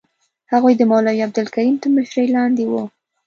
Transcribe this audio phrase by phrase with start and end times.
[0.51, 2.83] هغوی د مولوي عبدالکریم تر مشرۍ لاندې وو.